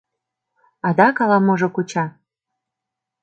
[0.87, 2.05] Адак ала-можо куча.